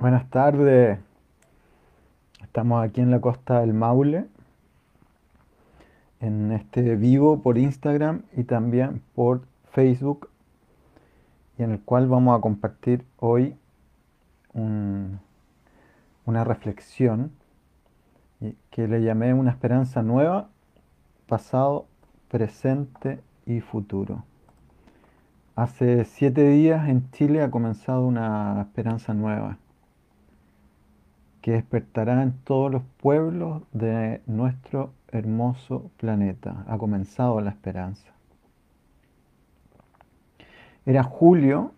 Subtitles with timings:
[0.00, 0.98] Buenas tardes.
[2.42, 4.28] Estamos aquí en la costa del Maule,
[6.20, 9.42] en este vivo por Instagram y también por
[9.72, 10.30] Facebook,
[11.58, 13.58] y en el cual vamos a compartir hoy
[14.54, 15.20] un-
[16.24, 17.32] una reflexión
[18.70, 20.48] que le llamé una esperanza nueva,
[21.28, 21.84] pasado,
[22.30, 24.24] presente y futuro.
[25.56, 29.58] Hace siete días en Chile ha comenzado una esperanza nueva
[31.42, 36.64] que despertará en todos los pueblos de nuestro hermoso planeta.
[36.68, 38.06] Ha comenzado la esperanza.
[40.86, 41.72] Era julio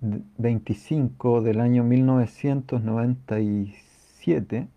[0.00, 4.68] d- 25 del año 1997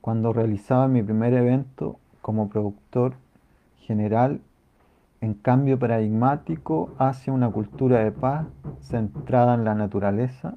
[0.00, 3.14] cuando realizaba mi primer evento como productor
[3.80, 4.40] general
[5.20, 8.46] en cambio paradigmático hacia una cultura de paz
[8.80, 10.56] centrada en la naturaleza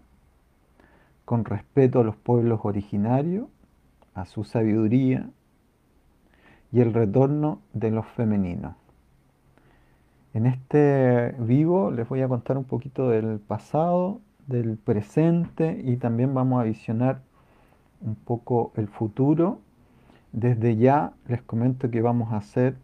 [1.28, 3.50] con respeto a los pueblos originarios,
[4.16, 5.30] a su sabiduría
[6.72, 8.78] y el retorno de los femeninos.
[10.34, 16.34] En este vivo les voy a contar un poquito del pasado, del presente y también
[16.34, 17.20] vamos a visionar
[18.00, 19.60] un poco el futuro.
[20.32, 22.78] Desde ya les comento que vamos a hacer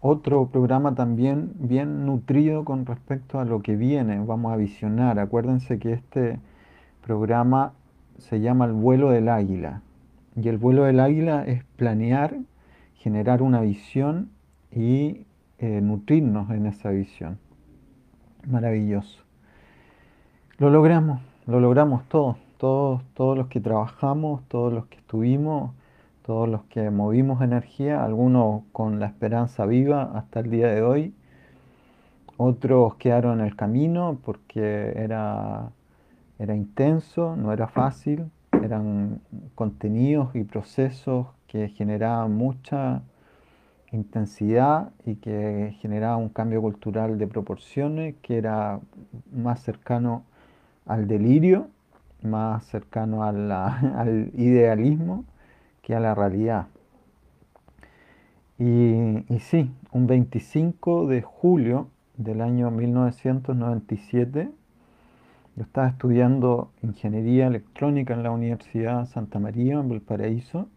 [0.00, 4.18] otro programa también bien nutrido con respecto a lo que viene.
[4.18, 5.20] Vamos a visionar.
[5.20, 6.40] Acuérdense que este
[7.04, 7.72] programa
[8.18, 9.82] se llama el vuelo del águila.
[10.36, 12.36] Y el vuelo del águila es planear,
[12.94, 14.30] generar una visión
[14.70, 15.26] y
[15.58, 17.38] eh, nutrirnos en esa visión.
[18.48, 19.22] Maravilloso.
[20.58, 25.72] Lo logramos, lo logramos todos, todos, todos los que trabajamos, todos los que estuvimos,
[26.24, 31.14] todos los que movimos energía, algunos con la esperanza viva hasta el día de hoy,
[32.36, 35.70] otros quedaron en el camino porque era
[36.40, 38.30] era intenso, no era fácil,
[38.62, 39.20] eran
[39.54, 43.02] contenidos y procesos que generaban mucha
[43.92, 48.80] intensidad y que generaban un cambio cultural de proporciones que era
[49.30, 50.24] más cercano
[50.86, 51.68] al delirio,
[52.22, 55.26] más cercano al idealismo
[55.82, 56.68] que a la realidad.
[58.58, 64.50] Y sí, un 25 de julio del año 1997,
[65.56, 70.68] yo estaba estudiando ingeniería electrónica en la Universidad Santa María en Valparaíso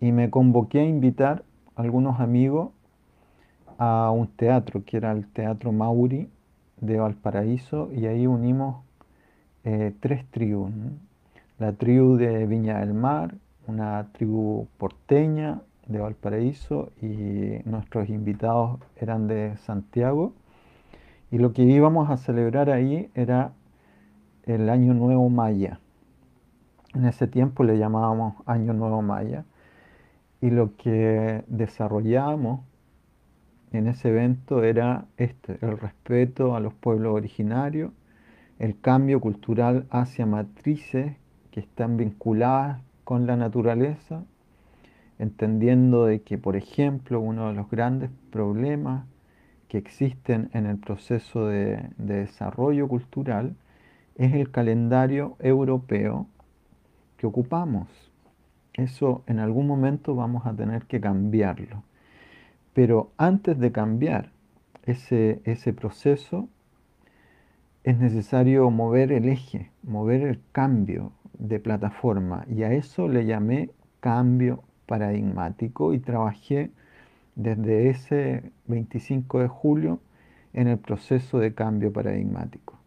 [0.00, 1.44] y me convoqué a invitar
[1.76, 2.70] a algunos amigos
[3.78, 6.28] a un teatro que era el Teatro Mauri
[6.80, 8.82] de Valparaíso y ahí unimos
[9.64, 10.70] eh, tres tribus.
[11.58, 13.34] La tribu de Viña del Mar,
[13.66, 20.32] una tribu porteña de Valparaíso y nuestros invitados eran de Santiago.
[21.30, 23.52] Y lo que íbamos a celebrar ahí era
[24.48, 25.78] el Año Nuevo Maya.
[26.94, 29.44] En ese tiempo le llamábamos Año Nuevo Maya.
[30.40, 32.60] Y lo que desarrollábamos
[33.72, 37.92] en ese evento era este, el respeto a los pueblos originarios,
[38.58, 41.14] el cambio cultural hacia matrices
[41.50, 44.24] que están vinculadas con la naturaleza,
[45.18, 49.04] entendiendo de que, por ejemplo, uno de los grandes problemas
[49.68, 53.54] que existen en el proceso de, de desarrollo cultural
[54.18, 56.26] es el calendario europeo
[57.16, 57.88] que ocupamos.
[58.74, 61.82] Eso en algún momento vamos a tener que cambiarlo.
[62.74, 64.30] Pero antes de cambiar
[64.84, 66.48] ese, ese proceso,
[67.84, 72.44] es necesario mover el eje, mover el cambio de plataforma.
[72.48, 76.70] Y a eso le llamé cambio paradigmático y trabajé
[77.36, 80.00] desde ese 25 de julio
[80.52, 82.77] en el proceso de cambio paradigmático.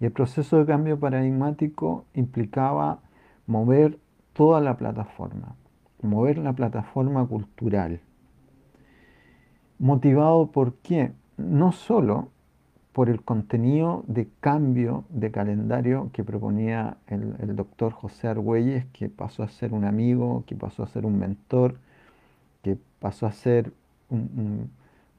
[0.00, 3.00] Y el proceso de cambio paradigmático implicaba
[3.46, 3.98] mover
[4.32, 5.56] toda la plataforma,
[6.02, 8.00] mover la plataforma cultural.
[9.78, 11.12] ¿Motivado por qué?
[11.36, 12.28] No solo
[12.96, 19.42] por el contenido de cambio de calendario que proponía el, doctor José Argüelles, que pasó
[19.42, 21.76] a ser un amigo, que pasó a ser un mentor,
[22.62, 23.70] que pasó a ser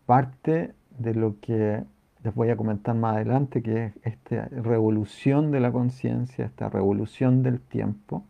[0.08, 1.84] parte de lo que
[2.28, 7.42] les voy a comentar más adelante, que es esta revolución de la conciencia, esta revolución
[7.42, 8.26] del tiempo,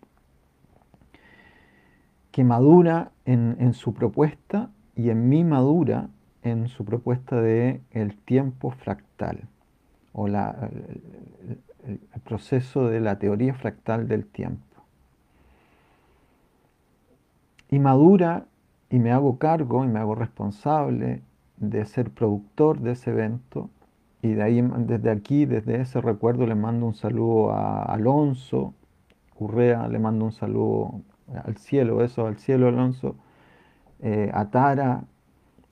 [2.30, 6.10] que madura en, su propuesta y en mí madura
[6.44, 9.48] en su propuesta de el tiempo fractal,
[10.14, 10.70] o la,
[11.88, 14.62] el proceso de la teoría fractal del tiempo.
[17.72, 18.46] Y madura
[18.92, 21.24] y me hago cargo y me hago responsable
[21.58, 23.72] de ser productor de ese evento
[24.22, 28.74] y de ahí, desde aquí, desde ese recuerdo, le mando un saludo a Alonso
[29.40, 31.02] Urrea, le mando un saludo
[31.44, 33.16] al cielo, eso, al cielo Alonso,
[34.00, 35.04] eh, a Tara,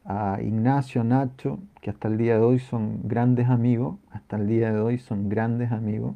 [0.05, 4.71] a Ignacio, Nacho, que hasta el día de hoy son grandes amigos, hasta el día
[4.71, 6.15] de hoy son grandes amigos,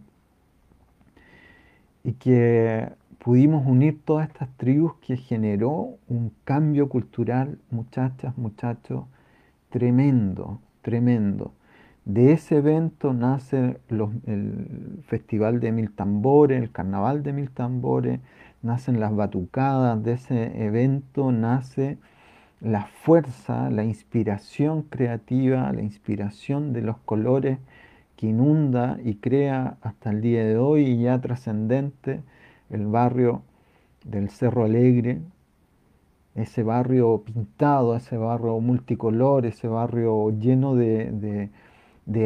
[2.04, 2.90] y que
[3.20, 9.06] pudimos unir todas estas tribus que generó un cambio cultural, muchachas, muchachos,
[9.70, 11.54] tremendo, tremendo.
[12.10, 18.20] De ese evento nace el Festival de Mil Tambores, el Carnaval de Mil Tambores,
[18.64, 22.00] nacen las batucadas, de ese evento nace
[22.62, 27.60] la fuerza, la inspiración creativa, la inspiración de los colores
[28.16, 32.24] que inunda y crea hasta el día de hoy ya trascendente
[32.72, 33.44] el barrio
[34.04, 35.22] del Cerro Alegre,
[36.34, 41.52] ese barrio pintado, ese barrio multicolor, ese barrio lleno de,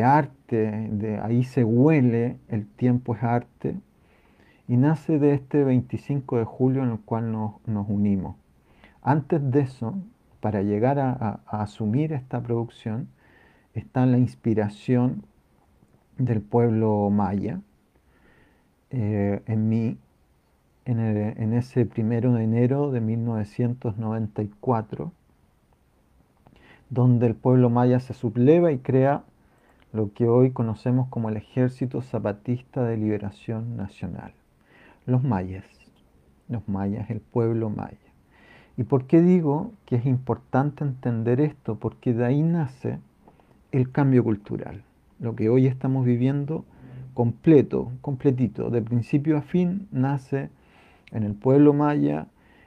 [0.04, 3.76] arte, de, ahí se huele, el tiempo es arte,
[4.68, 8.36] y nace de este 25 de julio en el cual nos, unimos.
[9.02, 9.96] Antes de eso,
[10.40, 13.10] para llegar a, asumir esta producción,
[13.74, 15.26] está la inspiración
[16.18, 17.60] del pueblo maya
[18.92, 19.98] eh, en mí
[20.86, 25.12] en, ese primero de enero de 1994,
[26.90, 29.24] donde el pueblo maya se subleva y crea
[29.94, 34.34] lo que hoy conocemos como el Ejército Zapatista de Liberación Nacional.
[35.06, 35.66] Los mayas,
[36.50, 37.98] los mayas, el pueblo maya.
[38.75, 41.75] ¿Y por qué digo que es importante entender esto?
[41.75, 42.98] Porque de ahí nace
[43.72, 44.84] el cambio cultural.
[45.19, 46.66] Lo que hoy estamos viviendo
[47.13, 50.50] completo, completito, de principio a fin, nace
[51.12, 52.25] en el pueblo maya,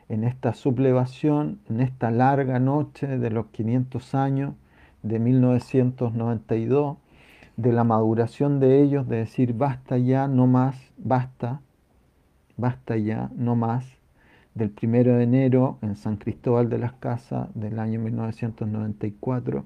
[0.09, 4.55] en esta sublevación, en esta larga noche de los 500 años
[5.03, 6.99] de 1992,
[7.57, 11.61] de la maduración de ellos, de decir basta ya, no más, basta,
[12.57, 13.87] basta ya, no más,
[14.55, 19.65] del primero de enero en San Cristóbal de las Casas del año 1994.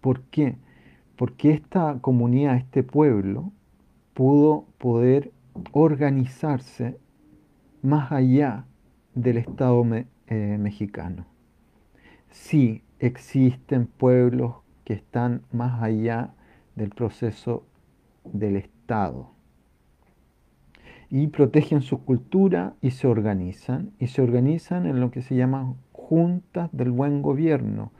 [0.00, 0.56] ¿Por qué?
[1.16, 3.52] Porque esta comunidad, este pueblo,
[4.14, 5.32] pudo poder
[5.72, 6.98] organizarse
[7.82, 8.64] más allá
[9.14, 9.84] del Estado
[10.26, 11.26] eh, mexicano.
[12.30, 16.30] Sí existen pueblos que están más allá
[16.76, 17.64] del proceso
[18.24, 19.30] del Estado.
[21.10, 25.74] Y protegen su cultura y se organizan, y se organizan en lo que se llama
[25.92, 27.90] juntas del buen gobierno,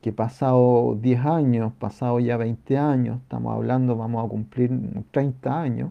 [0.00, 4.70] que pasado 10 años, pasado ya 20 años, estamos hablando, vamos a cumplir
[5.10, 5.90] 30 años,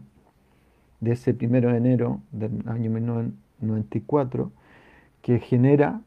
[1.01, 4.51] de ese primero de enero del año 1994,
[5.21, 6.01] que genera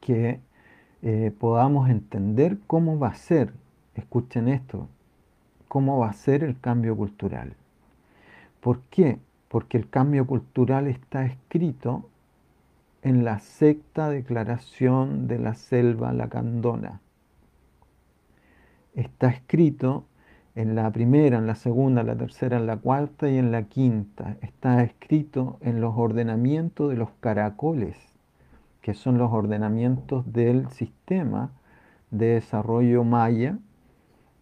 [0.00, 0.40] que
[1.02, 3.52] eh, podamos entender cómo va a ser,
[3.94, 4.88] escuchen esto,
[5.74, 7.56] cómo va a ser el cambio cultural.
[8.60, 9.18] ¿Por qué?
[9.48, 12.08] Porque el cambio cultural está escrito
[13.02, 17.00] en la secta declaración de la selva lacandona.
[18.94, 20.04] Está escrito
[20.54, 23.64] en la primera, en la segunda, en la tercera, en la cuarta y en la
[23.64, 24.36] quinta.
[24.42, 27.96] Está escrito en los ordenamientos de los caracoles,
[28.80, 31.50] que son los ordenamientos del sistema
[32.12, 33.58] de desarrollo maya,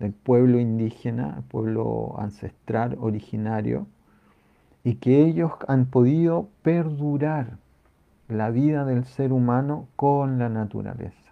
[0.02, 3.87] del pueblo indígena, el pueblo ancestral, originario,
[4.85, 7.56] y que ellos han podido perdurar
[8.28, 11.23] la vida del ser humano con la naturaleza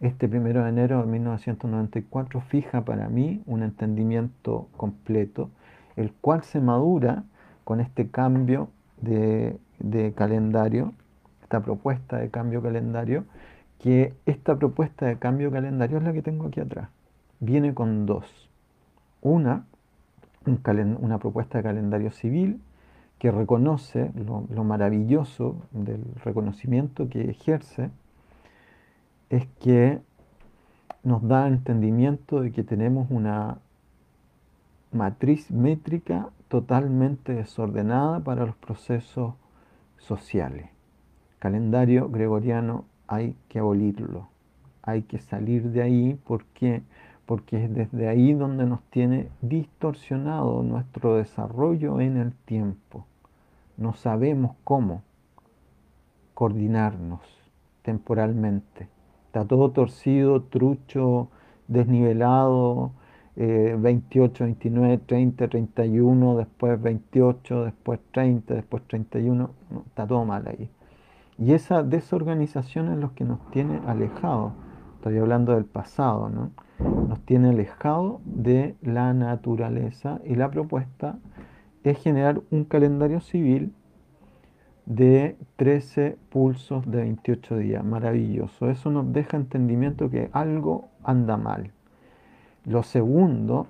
[0.00, 5.50] este primero de enero de 1994 fija para mí un entendimiento completo,
[5.96, 7.24] el cual se madura
[7.64, 8.70] con este cambio
[9.02, 9.58] de,
[10.16, 10.94] calendario,
[11.42, 13.24] esta propuesta de cambio calendario,
[13.78, 16.88] que esta propuesta de cambio calendario es la que tengo aquí atrás.
[17.40, 18.48] Viene con dos.
[19.22, 19.64] Una,
[20.46, 22.60] una propuesta de calendario civil
[23.18, 27.90] que reconoce lo maravilloso del reconocimiento que ejerce
[29.28, 30.00] es que
[31.02, 33.58] nos da entendimiento de que tenemos una
[34.92, 39.34] matriz métrica totalmente desordenada para los procesos
[39.98, 40.68] sociales.
[41.38, 44.28] Calendario gregoriano hay que abolirlo,
[44.82, 46.82] hay que salir de ahí porque
[47.30, 53.06] porque es desde ahí donde nos tiene distorsionado nuestro desarrollo en el tiempo.
[53.76, 55.04] No sabemos cómo
[56.34, 57.20] coordinarnos
[57.82, 58.88] temporalmente.
[59.26, 61.28] Está todo torcido, trucho,
[61.68, 62.90] desnivelado,
[63.36, 69.50] 28, 29, 30, 31, después 28, después 30, después 31,
[69.86, 70.68] está todo mal ahí.
[71.38, 74.52] Y esa desorganización es lo que nos tiene alejados.
[74.96, 76.50] Estoy hablando del pasado, ¿no?
[76.80, 81.18] Nos tiene alejado de la naturaleza y la propuesta
[81.84, 83.72] es generar un calendario civil
[84.86, 87.84] de 13 pulsos de 28 días.
[87.84, 88.68] Maravilloso.
[88.68, 91.72] Eso nos deja entendimiento que algo anda mal.
[92.64, 93.68] Lo segundo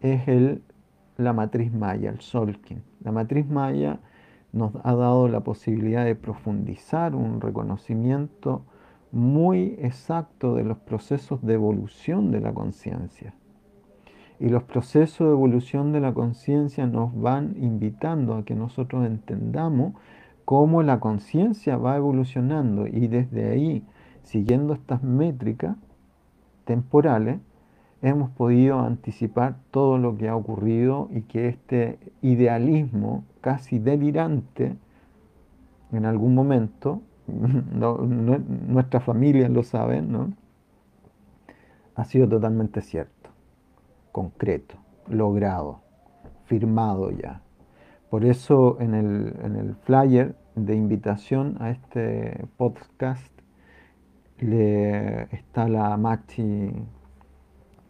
[0.00, 0.62] es el,
[1.16, 2.82] la matriz maya, el Solkin.
[3.02, 4.00] La matriz maya
[4.52, 8.62] nos ha dado la posibilidad de profundizar un reconocimiento
[9.14, 13.34] muy exacto de los procesos de evolución de la conciencia.
[14.40, 19.94] Y los procesos de evolución de la conciencia nos van invitando a que nosotros entendamos
[20.44, 23.84] cómo la conciencia va evolucionando y desde ahí,
[24.22, 25.76] siguiendo estas métricas
[26.64, 27.38] temporales,
[28.02, 34.76] hemos podido anticipar todo lo que ha ocurrido y que este idealismo casi delirante
[35.92, 37.00] en algún momento,
[38.68, 40.32] nuestras familias lo saben, ¿no?
[41.94, 43.30] ha sido totalmente cierto,
[44.12, 44.76] concreto,
[45.08, 45.80] logrado,
[46.46, 47.40] firmado ya.
[48.10, 53.32] Por eso en el, en el flyer de invitación a este podcast
[54.38, 56.72] le está la Machi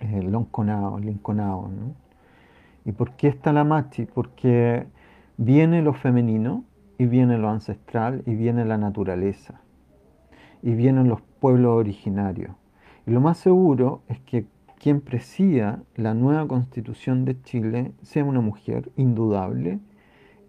[0.01, 1.69] el Lonconao, Linconao.
[1.69, 1.95] ¿no?
[2.85, 4.07] ¿Y por qué está la Machi?
[4.07, 4.87] Porque
[5.37, 6.65] viene lo femenino
[7.05, 9.61] y viene lo ancestral y viene la naturaleza
[10.63, 12.57] y vienen los pueblos originarios.
[13.07, 14.47] Y lo más seguro es que
[14.79, 19.81] quien presida la nueva constitución de Chile sea una mujer indudable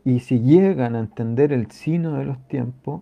[0.06, 3.02] y si llegan a entender el sino de los tiempos,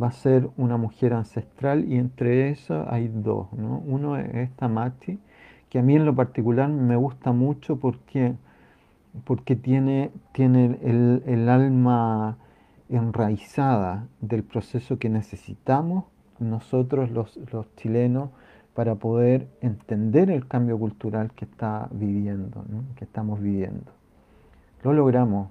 [0.00, 3.52] va a ser una mujer ancestral y entre esas hay dos.
[3.52, 3.82] ¿no?
[3.86, 5.18] Uno es esta Machi,
[5.70, 8.34] que a mí en lo particular me gusta mucho porque,
[9.24, 12.36] porque tiene, tiene el, alma
[12.90, 16.04] enraizada del proceso que necesitamos
[16.38, 17.38] nosotros los,
[17.76, 18.30] chilenos
[18.74, 22.64] para poder entender el cambio cultural que está viviendo,
[22.96, 23.92] que estamos viviendo.
[24.82, 25.50] Lo logramos,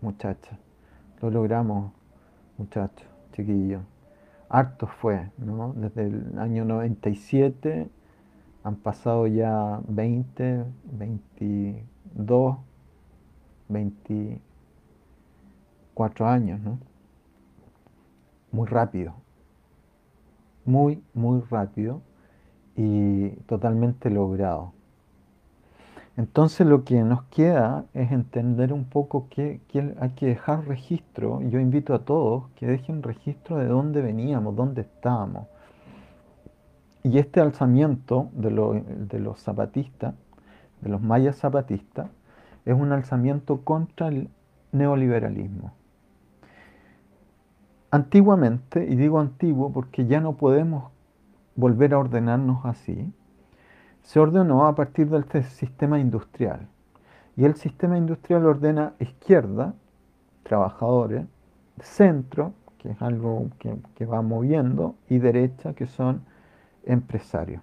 [0.00, 0.58] muchachas,
[1.22, 1.92] lo logramos,
[2.56, 3.82] muchachos, chiquillos.
[4.48, 5.72] Harto fue, ¿no?
[5.74, 7.88] Desde el año 97
[8.64, 12.56] han pasado ya 20, 22,
[15.98, 16.78] 24 años, ¿no?
[18.52, 19.14] Muy rápido,
[20.64, 22.02] muy, muy rápido
[22.76, 24.72] y totalmente logrado.
[26.16, 29.60] Entonces lo que nos queda es entender un poco que,
[30.00, 31.40] hay que dejar registro.
[31.42, 35.46] Yo invito a todos que dejen registro de dónde veníamos, dónde estábamos
[37.04, 40.14] y este alzamiento de, los zapatistas,
[40.80, 42.10] de los mayas zapatistas,
[42.64, 44.28] es un alzamiento contra el
[44.72, 45.77] neoliberalismo.
[47.90, 50.90] Antiguamente, y digo antiguo porque ya no podemos
[51.56, 53.12] volver a ordenarnos así,
[54.02, 56.68] se ordenó a partir del sistema industrial.
[57.36, 59.74] Y el sistema industrial ordena izquierda,
[60.42, 61.26] trabajadores,
[61.80, 66.22] centro, que es algo que, que va moviendo, y derecha, que son
[66.84, 67.60] empresario.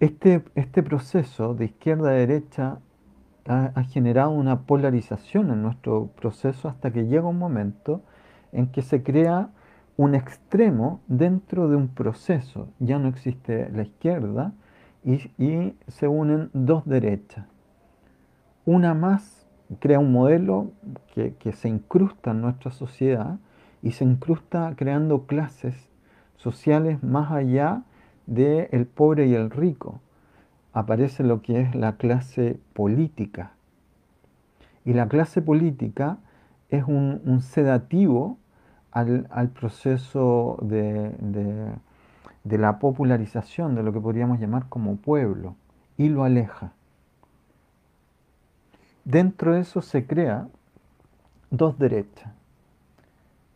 [0.00, 2.78] Este, este proceso de izquierda a derecha
[3.46, 8.02] ha, generado una polarización en nuestro proceso hasta que llega un momento
[8.52, 9.50] en que se crea
[9.98, 12.68] un extremo dentro de un proceso.
[12.78, 14.52] Ya no existe la izquierda
[15.04, 17.46] y, se unen dos derechas.
[18.64, 19.46] Una más
[19.80, 20.70] crea un modelo
[21.14, 23.38] que, que, se incrusta en nuestra sociedad
[23.82, 25.88] y se incrusta creando clases
[26.36, 27.82] sociales más allá
[28.26, 30.00] del el pobre y el rico.
[30.72, 33.52] Aparece lo que es la clase política.
[34.84, 36.18] Y la clase política
[36.70, 38.38] es un, sedativo
[38.90, 41.12] al, proceso de,
[42.44, 45.54] de la popularización de lo que podríamos llamar como pueblo
[45.96, 46.72] y lo aleja.
[49.04, 50.48] Dentro de eso se crea
[51.50, 52.32] dos derechas,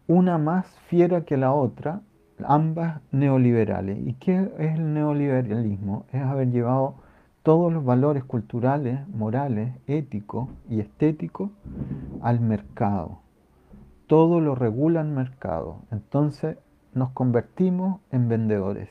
[0.07, 2.01] una más fiera que la otra,
[2.45, 3.99] ambas neoliberales.
[4.07, 6.07] ¿Y qué es el neoliberalismo?
[6.13, 6.95] Es haber llevado
[7.43, 11.51] todos los valores culturales, morales, éticos y estéticos
[12.23, 13.19] al mercado.
[14.07, 15.79] Todo lo regula el mercado.
[15.91, 16.57] Entonces
[16.95, 18.89] nos convertimos en vendedores.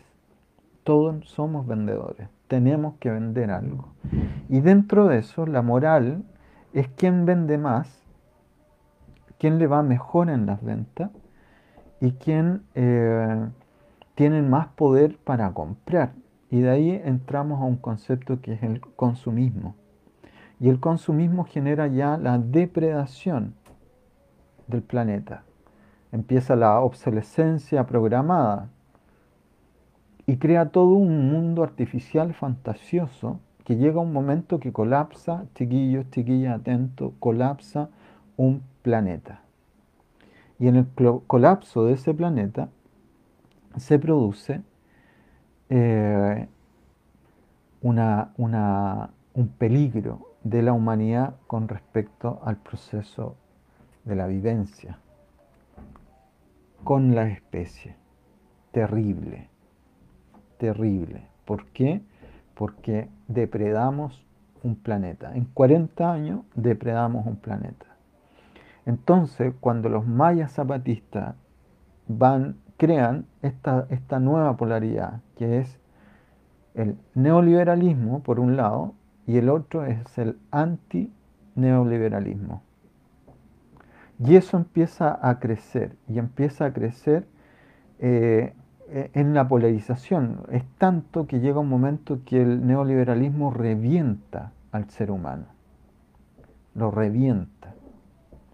[0.84, 2.27] Todos somos vendedores.
[2.48, 3.93] Tenemos que vender algo.
[4.50, 6.24] Y dentro de eso, la moral
[6.74, 8.03] es quién vende más,
[9.38, 11.12] quién le va mejor en las ventas
[12.01, 13.48] y quien eh,
[14.15, 16.13] tienen más poder para comprar.
[16.51, 19.75] Y de ahí entramos a un concepto que es el consumismo.
[20.60, 23.55] Y el consumismo genera ya la depredación
[24.67, 25.43] del planeta.
[26.12, 28.70] Empieza la obsolescencia programada.
[30.27, 36.60] y crea todo un mundo artificial fantasioso que llega un momento que colapsa, chiquillos, chiquillas,
[36.60, 37.89] atentos, colapsa
[38.38, 39.41] un planeta.
[40.60, 40.86] Y en el
[41.27, 42.70] colapso de ese planeta
[43.77, 44.62] se produce
[45.71, 46.47] eh,
[47.81, 53.35] un peligro de la humanidad con respecto al proceso
[54.05, 54.99] de la vivencia
[56.83, 57.95] con la especie.
[58.71, 59.49] Terrible,
[60.57, 61.27] terrible.
[61.45, 62.01] ¿Por qué?
[62.55, 64.25] Porque depredamos
[64.63, 65.35] un planeta.
[65.35, 67.87] En 40 años depredamos un planeta.
[68.85, 71.35] Entonces, cuando los mayas zapatistas
[72.07, 75.79] van, crean esta, esta nueva polaridad, que es
[76.73, 78.95] el neoliberalismo, por un lado,
[79.27, 82.63] y el otro es el anti-neoliberalismo.
[84.17, 87.27] Y eso empieza a crecer, y empieza a crecer
[88.00, 88.55] eh,
[88.88, 90.39] en la polarización.
[90.50, 95.45] Es tanto que llega un momento que el neoliberalismo revienta al ser humano.
[96.73, 97.75] Lo revienta.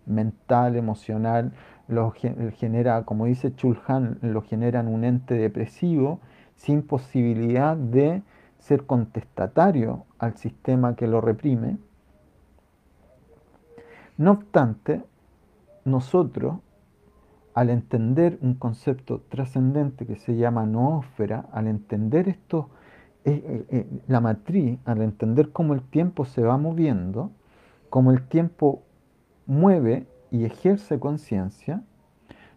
[0.05, 1.53] Mental, emocional,
[1.87, 6.19] lo genera, como dice Chulhan, lo generan un ente depresivo
[6.55, 8.23] sin posibilidad de
[8.59, 11.77] ser contestatario al sistema que lo reprime.
[14.17, 15.03] No obstante,
[15.85, 16.57] nosotros,
[17.53, 22.69] al entender un concepto trascendente que se llama noósfera, al entender esto,
[23.25, 27.31] eh, eh, eh, la matriz, al entender cómo el tiempo se va moviendo,
[27.89, 28.83] cómo el tiempo
[29.45, 31.83] mueve y ejerce conciencia,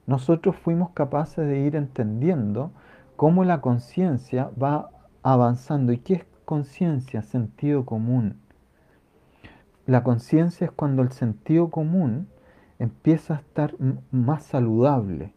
[0.07, 2.73] nosotros fuimos capaces de ir entendiendo
[3.17, 4.91] cómo la conciencia va
[5.23, 5.93] avanzando.
[5.93, 7.23] ¿Y qué es conciencia?
[7.23, 8.41] Sentido común.
[9.87, 12.29] La conciencia es cuando el sentido común
[12.79, 13.75] empieza a estar
[14.11, 15.35] más saludable.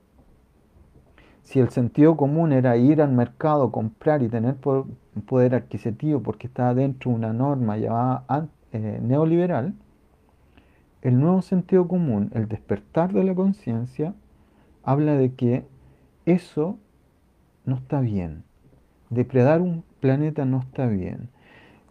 [1.43, 6.73] Si el sentido común era ir al mercado, comprar y tener poder adquisitivo porque estaba
[6.73, 9.73] dentro de una norma llamada eh, neoliberal,
[11.03, 14.13] el nuevo sentido común, el despertar de la conciencia,
[14.83, 15.65] habla de que
[16.25, 16.77] eso
[17.65, 18.43] no está bien.
[19.09, 21.27] Depredar un planeta no está bien.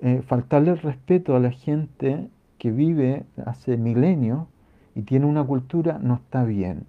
[0.01, 4.47] Eh, faltarle respeto a la gente que vive hace milenios
[4.95, 6.87] y tiene una cultura no está bien.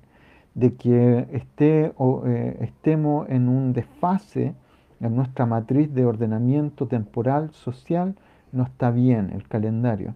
[0.55, 4.55] De que esté, o, eh, estemos en un desfase
[5.01, 8.15] en nuestra matriz de ordenamiento temporal, social,
[8.53, 10.13] no está bien el calendario.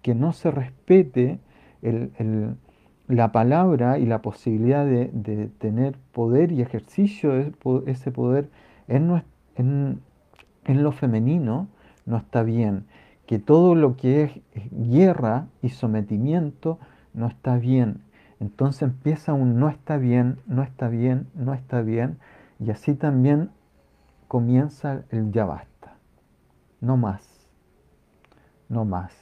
[0.00, 1.38] Que no se respete
[3.08, 7.52] la palabra y la posibilidad de, tener poder y ejercicio de
[7.86, 8.48] ese poder
[8.88, 9.22] en,
[9.56, 11.68] en lo femenino,
[12.06, 12.86] no está bien.
[13.26, 14.32] Que todo lo que es
[14.70, 16.78] guerra y sometimiento
[17.14, 18.02] no está bien.
[18.40, 22.18] Entonces empieza un no está bien, no está bien, no está bien,
[22.58, 23.50] y así también
[24.28, 25.96] comienza el ya basta.
[26.80, 27.46] No más,
[28.68, 29.12] no más,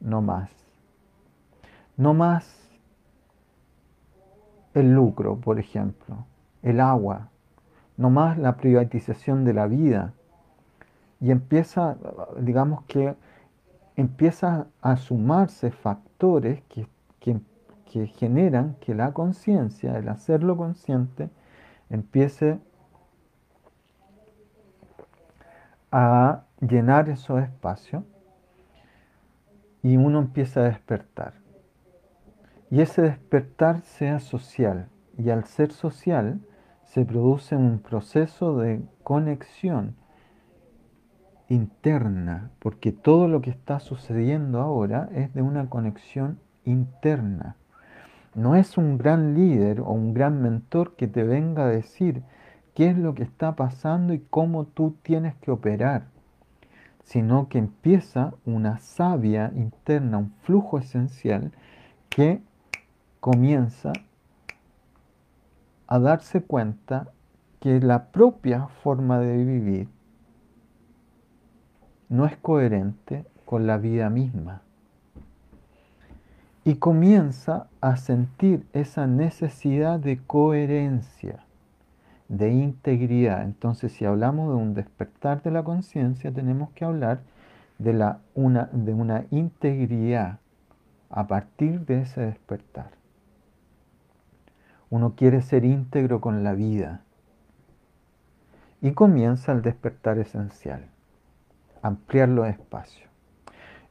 [0.00, 0.65] no más.
[1.96, 2.66] No más
[4.74, 6.26] el lucro, por ejemplo,
[6.62, 7.30] el agua,
[7.96, 10.12] no más la privatización de la vida.
[11.20, 11.96] Y empieza,
[12.38, 13.16] digamos que
[13.96, 16.86] empieza a sumarse factores que,
[18.18, 21.30] generan que la conciencia, el hacerlo consciente,
[21.88, 22.58] empiece
[25.90, 28.04] a llenar esos espacios
[29.82, 31.45] y uno empieza a despertar.
[32.70, 34.88] Y ese despertar sea social.
[35.16, 36.40] Y al ser social
[36.84, 39.94] se produce un proceso de conexión
[41.48, 47.56] interna, porque todo lo que está sucediendo ahora es de una conexión interna.
[48.34, 52.22] No es un gran líder o un gran mentor que te venga a decir
[52.74, 56.08] qué es lo que está pasando y cómo tú tienes que operar,
[57.04, 61.52] sino que empieza una savia interna, un flujo esencial
[62.10, 62.42] que
[63.20, 63.92] comienza
[65.86, 67.08] a darse cuenta
[67.60, 69.88] que la propia forma de vivir
[72.08, 74.62] no es coherente con la vida misma.
[76.64, 81.44] Y comienza a sentir esa necesidad de coherencia,
[82.28, 83.42] de integridad.
[83.42, 87.20] Entonces, si hablamos de un despertar de la conciencia, tenemos que hablar
[87.78, 90.40] de, la, una, de una integridad
[91.08, 92.95] a partir de ese despertar.
[94.90, 97.02] Uno quiere ser íntegro con la vida.
[98.80, 100.88] Y comienza el despertar esencial
[101.86, 103.08] ampliar los espacios.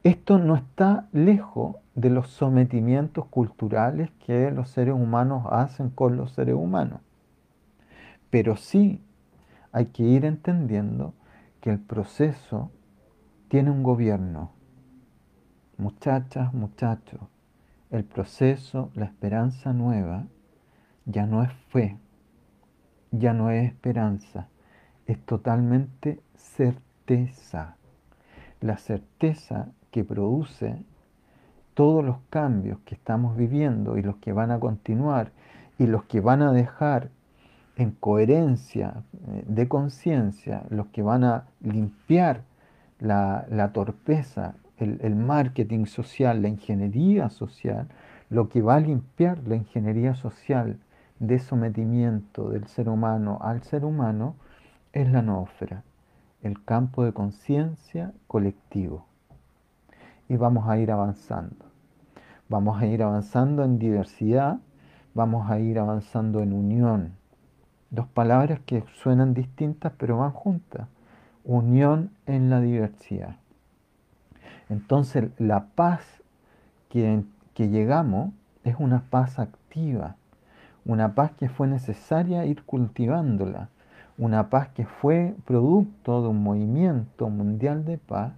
[0.03, 6.31] Esto no está lejos de los sometimientos culturales que los seres humanos hacen con los
[6.31, 6.99] seres humanos,
[8.29, 9.01] pero sí
[9.71, 11.13] hay que ir entendiendo
[11.61, 12.69] que el proceso
[13.47, 14.51] tiene un gobierno.
[15.77, 17.21] Muchachas, muchachos,
[17.89, 20.25] el proceso, la esperanza nueva,
[21.05, 21.97] ya no es fe,
[23.11, 24.47] ya no es esperanza,
[25.05, 27.77] es totalmente certeza.
[28.61, 30.83] La certeza que produce
[31.73, 35.31] todos los cambios que estamos viviendo y los que van a continuar
[35.77, 37.09] y los que van a dejar
[37.75, 42.43] en coherencia eh, de conciencia, los que van a limpiar
[42.99, 47.89] la, torpeza, el, el, marketing social, la ingeniería social,
[48.29, 50.79] lo que va a limpiar la ingeniería social
[51.27, 54.35] de sometimiento del ser humano al ser humano
[54.93, 55.83] es la noósfera,
[56.41, 59.05] el campo de conciencia colectivo.
[60.29, 61.65] Y vamos a ir avanzando.
[62.47, 64.59] Vamos a ir avanzando en diversidad,
[65.13, 67.13] vamos a ir avanzando en unión.
[67.89, 70.87] Dos palabras que suenan distintas pero van juntas.
[71.43, 73.37] Unión en la diversidad.
[74.69, 76.23] Entonces la paz
[76.89, 78.31] que, que llegamos
[78.63, 80.15] es una paz activa,
[80.85, 83.69] una paz que fue necesaria ir cultivándola,
[84.17, 88.33] una paz que fue producto de un movimiento mundial de paz,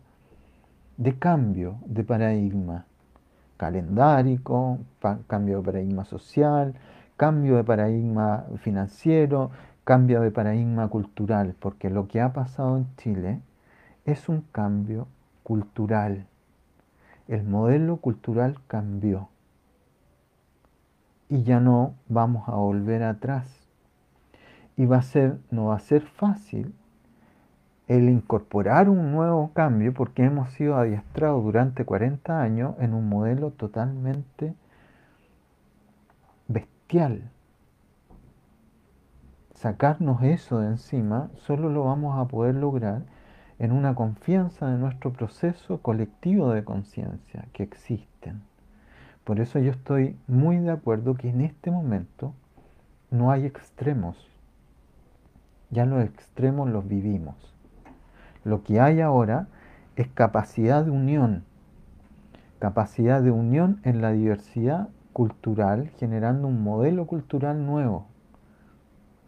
[0.96, 2.86] de cambio de paradigma
[3.58, 4.80] calendárico,
[5.28, 6.74] cambio de paradigma social,
[7.18, 9.52] cambio de paradigma financiero,
[9.84, 13.42] cambio de paradigma cultural, porque lo que ha pasado en Chile
[14.06, 15.08] es un cambio
[15.44, 16.26] cultural.
[17.28, 19.30] El modelo cultural cambió
[21.30, 23.68] y ya no vamos a volver atrás.
[24.76, 26.74] Y va a ser, no va a ser fácil
[27.88, 33.52] el incorporar un nuevo cambio porque hemos sido adiestrados durante 40 años en un modelo
[33.52, 34.54] totalmente
[36.48, 37.32] bestial.
[39.56, 43.04] Sacarnos eso de encima solo lo vamos a poder lograr
[43.58, 48.17] en una confianza de nuestro proceso colectivo de conciencia que existen.
[49.28, 52.34] Por eso yo estoy muy de acuerdo que en este momento
[53.12, 54.16] no hay extremos.
[55.70, 57.36] Ya los extremos los vivimos.
[58.46, 59.50] Lo que hay ahora
[59.98, 61.44] es capacidad de unión,
[62.60, 68.06] capacidad de unión en la diversidad cultural, generando un modelo cultural nuevo,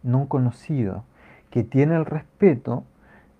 [0.01, 1.03] no conocido,
[1.49, 2.85] que tiene el respeto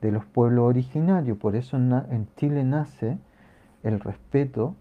[0.02, 1.38] de los pueblos originarios.
[1.38, 3.18] Por eso en Chile nace
[3.82, 4.76] el respeto,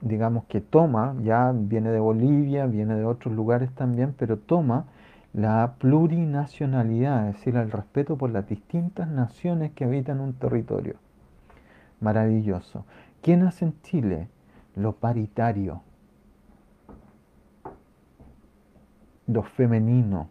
[0.00, 4.86] digamos que toma, ya viene de Bolivia, viene de otros lugares también, pero toma
[5.32, 10.96] la plurinacionalidad, es decir, el respeto por las distintas naciones que habitan un territorio.
[12.00, 12.84] Maravilloso.
[13.22, 14.28] ¿Quién hace en Chile?
[14.74, 15.82] Lo paritario,
[19.26, 20.28] lo femenino.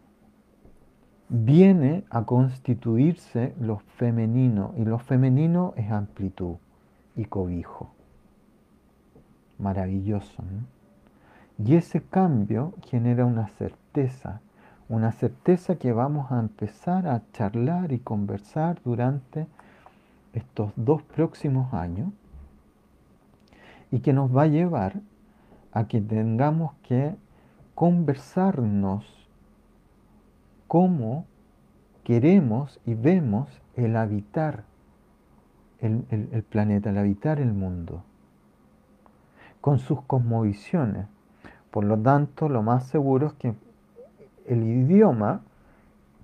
[1.28, 6.56] Viene a constituirse lo femenino y lo femenino es amplitud
[7.14, 7.94] y cobijo.
[9.60, 10.42] Maravilloso.
[11.58, 14.40] Y ese cambio genera una certeza
[14.90, 19.46] una certeza que vamos a empezar a charlar y conversar durante
[20.32, 22.12] estos dos próximos años
[23.92, 25.00] y que nos va a llevar
[25.72, 27.14] a que tengamos que
[27.76, 29.06] conversarnos
[30.66, 31.24] cómo
[32.02, 34.64] queremos y vemos el habitar
[35.78, 38.02] el, el, planeta, el habitar el mundo,
[39.60, 41.06] con sus cosmovisiones.
[41.70, 43.54] Por lo tanto, lo más seguro es que
[44.46, 45.42] el idioma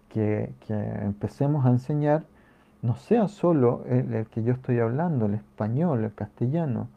[0.09, 2.25] que, empecemos a enseñar
[2.83, 6.89] no sea solo el, que yo estoy hablando, el español, el castellano,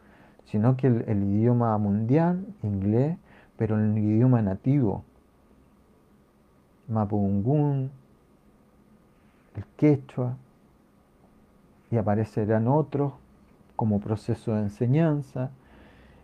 [0.46, 3.18] sino que el, idioma mundial, inglés,
[3.58, 5.04] pero el idioma nativo,
[6.88, 7.92] mapudungún,
[9.56, 10.38] el quechua,
[11.92, 13.14] y aparecerán otros
[13.76, 15.52] como proceso de enseñanza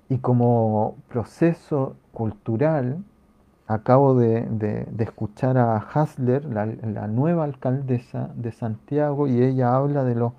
[0.09, 3.03] y como proceso cultural
[3.67, 10.33] acabo de, escuchar a Hasler, la, nueva alcaldesa de Santiago, y ella habla de lo,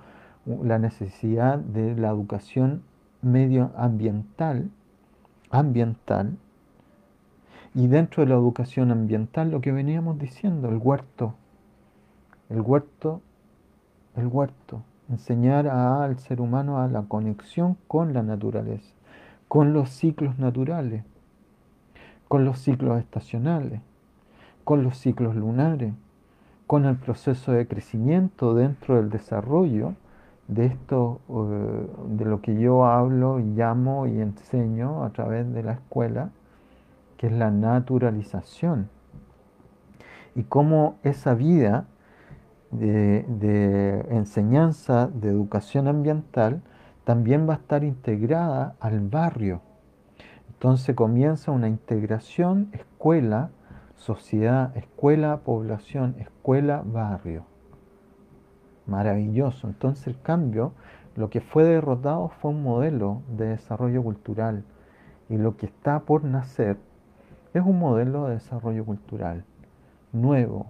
[0.63, 2.83] la necesidad de la educación
[3.23, 4.71] medioambiental,
[5.51, 6.37] ambiental,
[7.75, 11.35] y dentro de la educación ambiental lo que veníamos diciendo, el huerto,
[12.49, 13.21] el huerto,
[14.17, 18.96] el huerto, enseñar al ser humano a la conexión con la naturaleza,
[19.49, 21.05] con los ciclos naturales
[22.29, 23.81] con los ciclos estacionales,
[24.65, 25.93] con los ciclos lunares,
[26.67, 29.95] con el proceso de crecimiento dentro del desarrollo
[30.49, 35.73] de esto, eh, de lo que yo hablo, llamo y enseño a través de la
[35.73, 36.31] escuela,
[37.17, 38.89] que es la naturalización.
[40.35, 41.87] Y cómo esa vida
[42.71, 46.61] de, enseñanza de educación ambiental
[47.07, 49.63] también va a estar integrada al barrio.
[50.49, 53.49] Entonces comienza una integración escuela,
[53.95, 57.47] sociedad, escuela, población, escuela, barrio.
[58.87, 59.69] Maravilloso.
[59.69, 60.73] Entonces el cambio,
[61.15, 64.65] lo que fue derrotado fue un modelo de desarrollo cultural
[65.31, 66.77] y lo que está por nacer
[67.55, 69.45] es un modelo de desarrollo cultural
[70.13, 70.67] nuevo,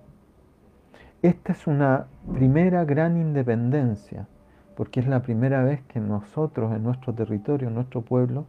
[1.22, 4.28] esta es una primera gran independencia,
[4.76, 8.44] porque es la primera vez que nosotros en nuestro territorio, en nuestro pueblo,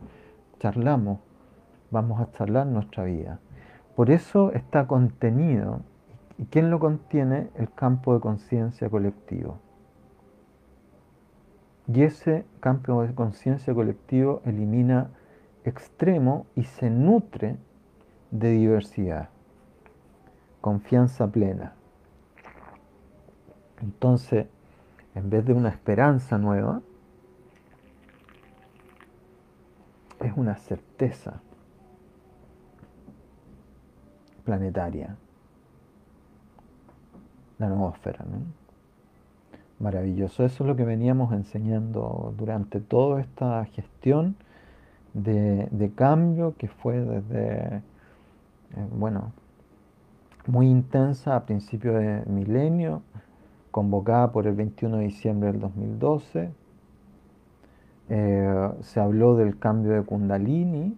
[0.60, 1.20] charlamos,
[1.90, 3.40] vamos a charlar nuestra vida.
[3.96, 5.82] Por eso está contenido,
[6.38, 7.50] ¿y quién lo contiene?
[7.56, 9.58] El campo de conciencia colectivo.
[11.92, 15.10] Y ese campo de conciencia colectivo elimina
[15.64, 17.56] extremo y se nutre
[18.32, 19.30] de diversidad,
[20.60, 21.74] confianza plena.
[23.82, 24.48] Entonces,
[25.18, 26.82] en vez de una esperanza nueva,
[30.20, 31.42] es una certeza
[34.46, 35.16] planetaria.
[37.58, 38.42] La noósfera, ¿no?
[39.80, 40.46] Maravilloso.
[40.46, 44.36] Eso es lo que veníamos enseñando durante toda esta gestión
[45.14, 47.82] de, de cambio que fue desde, eh,
[48.92, 49.32] bueno,
[50.46, 53.02] muy intensa a principios de milenio
[53.78, 56.50] convocada por el 21 de diciembre del 2012.
[58.10, 60.98] Eh, se habló del cambio de Kundalini,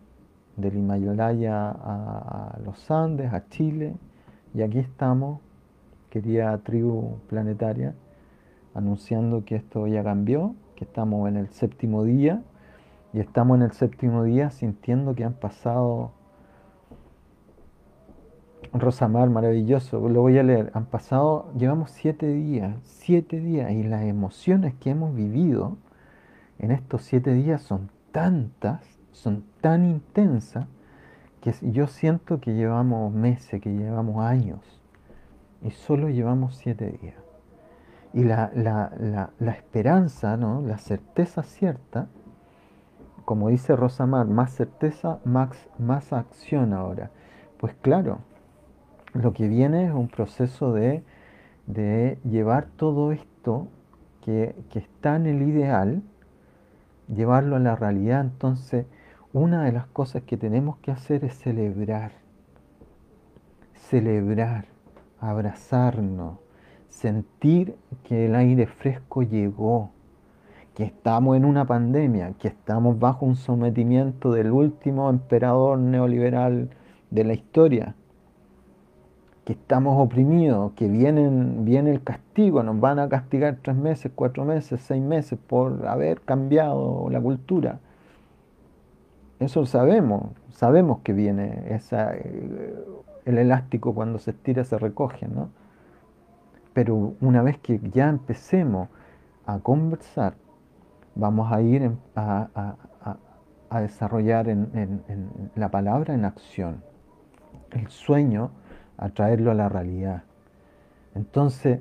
[0.56, 3.96] del Himalaya a, a, los Andes, a Chile,
[4.54, 5.42] y aquí estamos,
[6.10, 7.96] querida tribu planetaria,
[8.74, 12.44] anunciando que esto ya cambió, que estamos en el séptimo día,
[13.12, 16.12] y estamos en el séptimo día sintiendo que han pasado
[18.74, 20.72] Rosamar, maravilloso, lo voy a leer.
[20.74, 25.78] Han pasado, llevamos siete días, siete días, y las emociones que hemos vivido
[26.60, 30.68] en estos siete días son tantas, son tan intensas,
[31.42, 34.60] que yo siento que llevamos meses, que llevamos años,
[35.64, 37.16] y solo llevamos siete días.
[38.14, 38.52] Y la,
[39.40, 40.62] la esperanza, ¿no?
[40.62, 42.08] la certeza cierta,
[43.30, 47.12] como dice Rosamar, más certeza, más, más acción ahora.
[47.60, 48.22] Pues claro,
[49.20, 51.04] lo que viene es un proceso de,
[52.24, 53.68] llevar todo esto
[54.24, 56.02] que, está en el ideal,
[57.14, 58.22] llevarlo a la realidad.
[58.22, 58.86] Entonces,
[59.34, 62.14] una de las cosas que tenemos que hacer es celebrar,
[63.74, 64.68] celebrar,
[65.20, 66.40] abrazarnos,
[66.88, 69.92] sentir que el aire fresco llegó,
[70.76, 76.70] que estamos en una pandemia, que estamos bajo un sometimiento del último emperador neoliberal
[77.12, 77.96] de la historia,
[79.50, 84.46] que estamos oprimidos, que vienen, viene el castigo, nos van a castigar tres meses, cuatro
[84.46, 87.80] meses, seis meses por haber cambiado la cultura.
[89.40, 95.50] Eso sabemos, sabemos que viene esa, el elástico cuando se estira se recoge, ¿no?
[96.74, 98.90] Pero una vez que ya empecemos
[99.48, 100.36] a conversar,
[101.16, 102.76] vamos a ir a,
[103.82, 106.84] desarrollar en la palabra en acción.
[107.72, 108.52] El sueño
[109.00, 110.24] a traerlo a la realidad.
[111.16, 111.80] Entonces,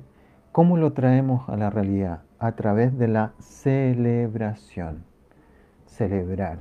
[0.51, 2.21] ¿cómo lo traemos a la realidad?
[2.39, 5.03] A través de la celebración.
[5.85, 6.59] Celebrar.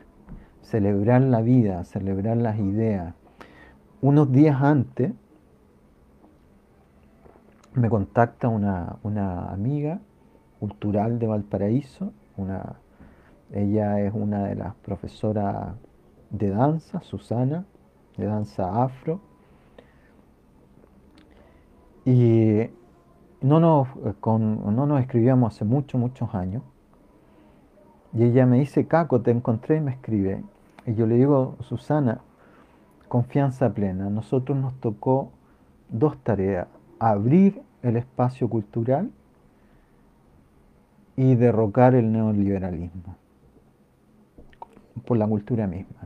[0.63, 3.15] Celebrar la vida, celebrar las ideas.
[4.03, 5.13] Unos días antes
[7.75, 10.01] me contacta una, una amiga
[10.59, 12.77] cultural de Valparaíso, una,
[13.53, 15.75] ella es una de las profesoras
[16.31, 17.65] de danza, Susana,
[18.17, 19.21] de danza afro,
[22.09, 22.71] y
[23.43, 26.63] no nos, eh, no nos escribíamos hace muchos, muchos años.
[28.15, 30.43] Y ella me dice, Caco, te encontré y me escribe.
[30.87, 32.23] Y yo le digo, Susana,
[33.09, 34.09] confianza plena.
[34.09, 35.33] Nosotros nos tocó
[35.91, 36.69] dos tareas.
[36.99, 39.11] Abrir el espacio cultural
[41.15, 43.17] y derrocar el neoliberalismo
[45.05, 46.01] por la cultura misma.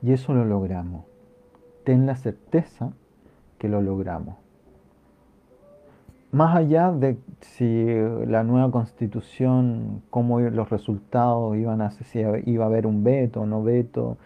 [0.00, 1.04] Y eso lo logramos.
[1.84, 2.94] Ten la certeza
[3.60, 4.36] que lo logramos.
[6.32, 7.86] Más allá de si
[8.26, 13.42] la nueva constitución, cómo los resultados iban a ser, si iba a haber un veto
[13.42, 14.16] o no veto,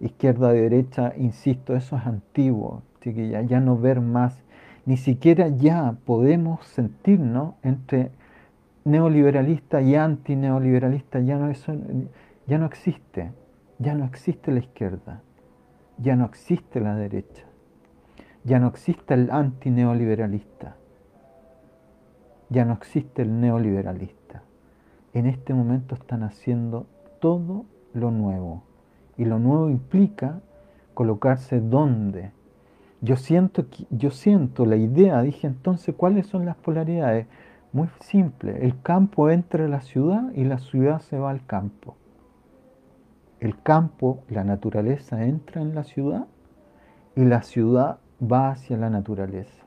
[0.00, 4.44] izquierda, derecha, insisto, eso es antiguo, ya no ver más,
[4.86, 8.10] ni siquiera ya podemos sentirnos entre
[8.84, 11.72] neoliberalista y antineoliberalista, ya no, eso,
[12.46, 13.32] ya no existe,
[13.78, 15.22] ya no existe la izquierda,
[15.98, 17.44] ya no existe la derecha
[18.44, 20.76] ya no existe el antineoliberalista.
[22.50, 24.42] ya no existe el neoliberalista.
[25.12, 26.86] En este momento están haciendo
[27.20, 28.62] todo lo nuevo.
[29.16, 30.40] Y lo nuevo implica
[30.92, 32.32] colocarse donde.
[33.00, 37.26] Yo siento, yo siento la idea, dije entonces, ¿cuáles son las polaridades?
[37.72, 41.96] Muy simple, el campo entra a la ciudad y la ciudad se va al campo.
[43.40, 46.26] El campo, la naturaleza entra en la ciudad
[47.16, 47.98] y la ciudad
[48.30, 49.64] va hacia la naturaleza.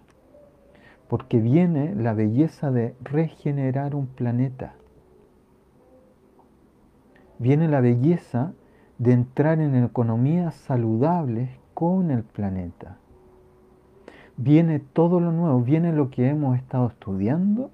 [1.07, 4.73] Porque viene la belleza de regenerar un planeta.
[7.39, 8.53] Viene la belleza
[8.97, 12.97] de entrar en economías saludables con el planeta.
[14.37, 17.71] Viene todo lo nuevo, viene lo que hemos estado estudiando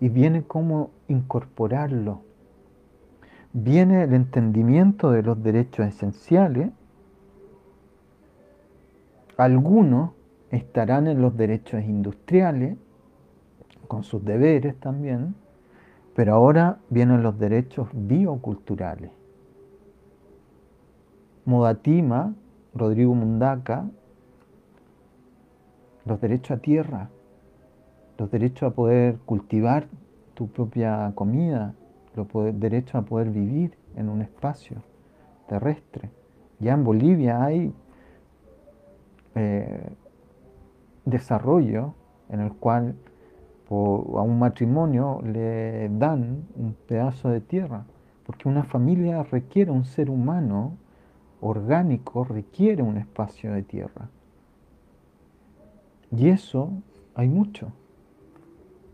[0.00, 2.22] y viene cómo incorporarlo.
[3.52, 6.70] Viene el entendimiento de los derechos esenciales.
[9.36, 10.10] Algunos
[10.52, 12.76] estarán en los derechos industriales,
[13.88, 15.34] con sus deberes también,
[16.14, 19.10] pero ahora vienen los derechos bioculturales.
[21.44, 22.34] Modatima,
[22.74, 23.88] Rodrigo Mundaca,
[26.04, 27.08] los derechos a tierra,
[28.18, 29.86] los derechos a poder cultivar
[30.34, 31.74] tu propia comida,
[32.14, 32.28] los
[32.60, 34.82] derechos a poder vivir en un espacio
[35.48, 36.10] terrestre.
[36.60, 37.72] Ya en Bolivia hay
[39.34, 39.88] eh,
[41.04, 41.94] desarrollo
[42.28, 42.96] en el cual
[43.70, 47.84] a un matrimonio le dan un pedazo de tierra,
[48.26, 50.76] porque una familia requiere, un ser humano
[51.40, 54.08] orgánico requiere un espacio de tierra.
[56.10, 56.70] Y eso
[57.14, 57.72] hay mucho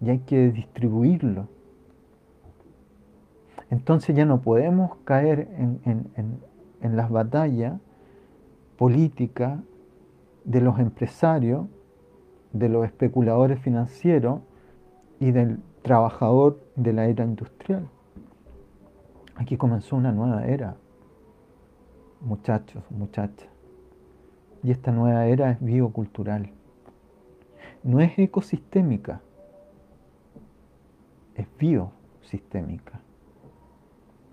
[0.01, 1.49] y hay que distribuirlo.
[3.71, 7.81] Entonces ya no podemos caer en, las batallas
[8.79, 9.59] políticas
[10.45, 11.67] de los empresarios,
[12.53, 14.41] de los especuladores financieros
[15.21, 17.89] y del trabajador de la era industrial.
[19.37, 20.77] Aquí comenzó una nueva era,
[22.21, 23.49] muchachos, muchachas.
[24.63, 26.51] Y esta nueva era es biocultural.
[27.85, 29.21] No es ecosistémica,
[31.37, 33.01] es biosistémica,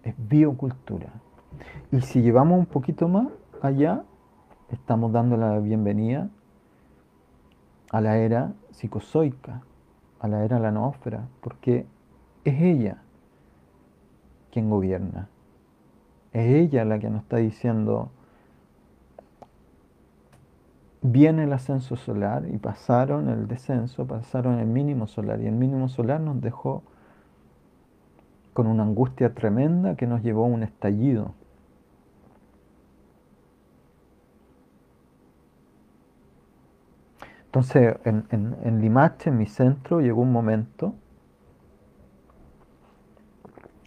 [0.04, 1.14] es biocultura.
[1.92, 3.28] Y si llevamos un poquito más
[3.62, 4.04] allá,
[4.72, 6.30] estamos dando la bienvenida
[7.96, 9.62] a la era psicozoica,
[10.20, 11.86] a la era la noósfera, porque
[12.44, 12.98] es ella
[14.52, 15.30] quien gobierna.
[16.34, 18.10] Es ella la que nos está diciendo,
[21.02, 25.88] viene el ascenso solar y pasaron el descenso, pasaron el mínimo solar y el mínimo
[25.88, 26.84] solar nos dejó
[28.52, 31.34] con una angustia tremenda que nos llevó a un estallido.
[37.56, 40.94] Entonces, en, en Limache, en mi centro, llegó un momento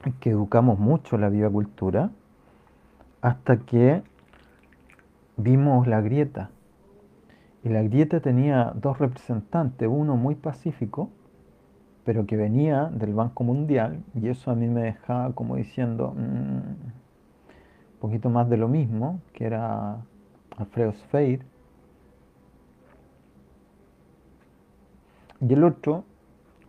[0.07, 2.11] en que educamos mucho la cultura
[3.21, 4.03] hasta que
[5.37, 6.49] vimos la grieta
[7.63, 11.11] y la grieta tenía dos representantes, uno muy pacífico,
[12.07, 16.21] pero que venía del Banco Mundial, y eso a mí me dejaba como diciendo mm,
[16.21, 19.99] un poquito más de lo mismo, que era
[20.57, 21.58] Alfredo Sfeir.
[25.41, 26.05] Y el otro,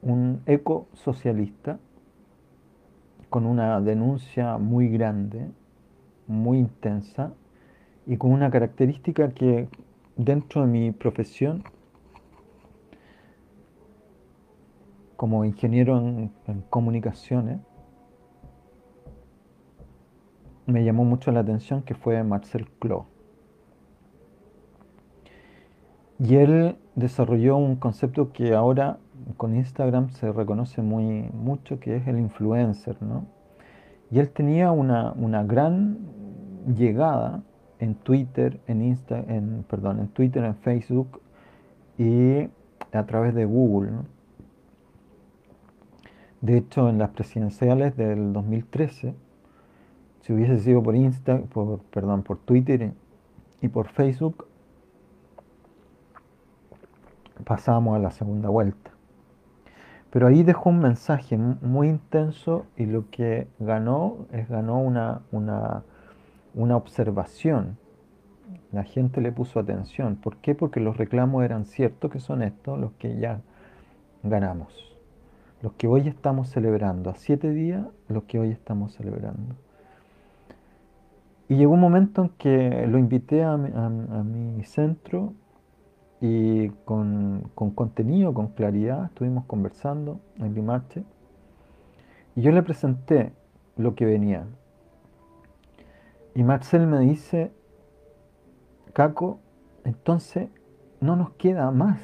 [0.01, 1.79] un ecosocialista,
[3.29, 5.49] con una denuncia muy grande,
[6.27, 7.33] muy intensa,
[8.05, 9.67] y con una característica que
[10.15, 11.63] dentro de mi profesión
[15.19, 16.31] como ingeniero en,
[16.69, 17.59] comunicaciones,
[20.65, 23.05] me llamó mucho la atención que fue Marcel Clot.
[26.19, 28.97] Y él desarrolló un concepto que ahora
[29.37, 33.25] con Instagram se reconoce muy mucho, que es el influencer, ¿no?
[34.11, 35.97] Y él tenía una, una gran
[36.75, 37.43] llegada
[37.79, 41.21] en Twitter, en Insta, en, perdón, en Twitter, en Facebook
[41.97, 42.49] y
[42.91, 43.91] a través de Google.
[46.41, 49.13] De hecho, en las presidenciales del 2013,
[50.21, 52.93] si hubiese sido por Insta, por, perdón, por Twitter
[53.61, 54.48] y por Facebook,
[57.43, 58.91] pasábamos a la segunda vuelta.
[60.11, 65.83] Pero ahí dejó un mensaje muy intenso y lo que ganó es ganó una, una
[66.53, 67.77] una observación.
[68.71, 70.15] La gente le puso atención.
[70.15, 70.55] ¿Por qué?
[70.55, 73.41] Porque los reclamos eran ciertos, que son estos, los que ya
[74.23, 74.73] ganamos.
[75.61, 77.09] Los que hoy estamos celebrando.
[77.09, 79.55] A siete días, los que hoy estamos celebrando.
[81.47, 85.33] Y llegó un momento en que lo invité a mi, centro
[86.21, 91.03] y con, con contenido, con claridad, estuvimos conversando en Limarche.
[92.35, 93.31] Y yo le presenté
[93.77, 94.45] lo que venía.
[96.35, 97.51] Y Marcel me dice,
[98.93, 99.39] Caco,
[99.83, 100.49] entonces
[100.99, 101.99] no nos queda más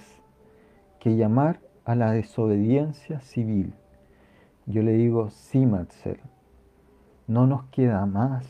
[1.00, 3.74] que llamar a la desobediencia civil.
[4.66, 6.20] Yo le digo, sí, Marcel,
[7.28, 8.48] no nos queda más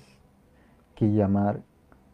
[0.95, 1.61] que llamar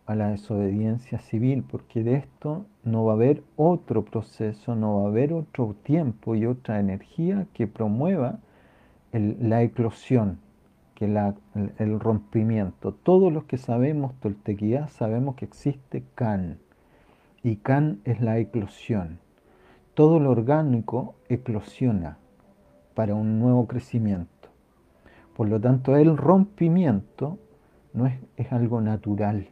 [0.06, 5.06] a la desobediencia civil, porque de esto no va a haber otro proceso, no va
[5.06, 8.40] a haber otro tiempo y otra energía que promueva
[9.12, 10.40] la eclosión,
[10.96, 11.06] que
[11.78, 12.94] el, rompimiento.
[12.94, 16.60] Todos los que sabemos Toltequidad sabemos que existe Can,
[17.44, 19.20] y Can es la eclosión.
[19.94, 22.18] Todo lo orgánico eclosiona
[22.96, 24.50] para un nuevo crecimiento.
[25.36, 27.38] Por lo tanto, el rompimiento
[27.94, 29.50] no es algo natural.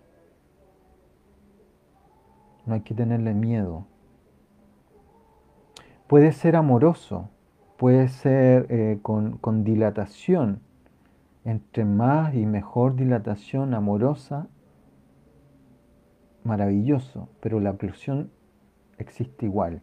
[2.69, 3.87] No hay que tenerle miedo.
[6.05, 7.31] Puede ser amoroso,
[7.77, 10.61] puede ser eh, con, dilatación.
[11.45, 14.49] Entre más y mejor dilatación amorosa,
[16.43, 18.29] maravilloso, pero la eclosión
[18.99, 19.81] existe igual.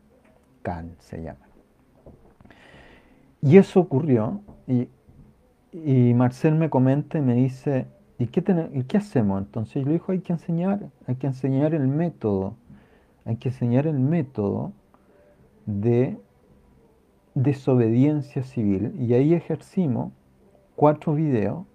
[0.63, 1.49] Can se llama.
[3.43, 4.89] Y eso ocurrió, y,
[5.73, 9.83] y Marcel me comenta y me dice, ¿y qué, ¿y qué hacemos entonces?
[9.83, 12.55] Yo le dijo, hay que enseñar, hay que enseñar el método,
[13.27, 14.73] hay que enseñar el método
[15.67, 16.17] de
[17.35, 18.95] desobediencia civil.
[18.99, 20.13] Y ahí ejercimos
[20.77, 21.67] cuatro videos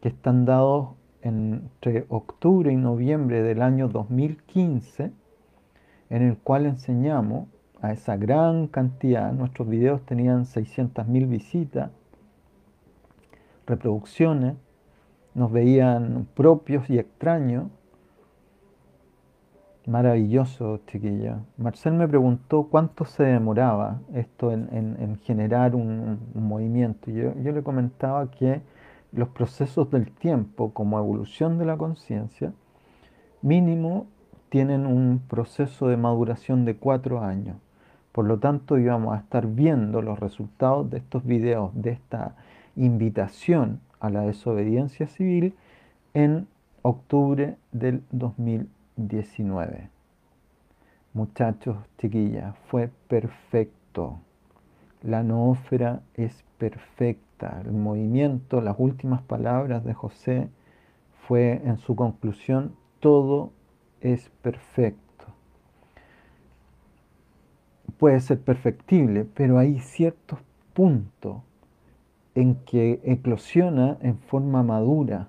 [0.00, 0.88] que están dados
[1.22, 5.12] entre octubre y noviembre del año 2015,
[6.10, 7.48] en el cual enseñamos
[7.80, 11.90] a esa gran cantidad, nuestros videos tenían 600.000 visitas,
[13.66, 14.56] reproducciones,
[15.34, 17.66] nos veían propios y extraños,
[19.86, 21.40] Maravilloso, chiquilla.
[21.58, 27.10] Marcel me preguntó cuánto se demoraba esto en, generar un, movimiento.
[27.10, 28.62] Yo, yo, le comentaba que
[29.12, 32.54] los procesos del tiempo, como evolución de la conciencia,
[33.42, 34.06] mínimo
[34.48, 37.56] tienen un proceso de maduración de cuatro años.
[38.12, 42.36] Por lo tanto, íbamos a estar viendo los resultados de estos videos, de esta
[42.74, 45.54] invitación a la desobediencia civil
[46.14, 46.46] en
[46.82, 48.73] octubre del 2020.
[48.96, 49.90] 19.
[51.12, 54.18] Muchachos, chiquillas, fue perfecto.
[55.02, 57.60] La noósfera es perfecta.
[57.64, 60.48] El movimiento, las últimas palabras de José
[61.26, 63.52] fue en su conclusión, todo
[64.00, 65.26] es perfecto.
[67.98, 70.38] Puede ser perfectible, pero hay ciertos
[70.72, 71.42] puntos
[72.34, 75.28] en que eclosiona en forma madura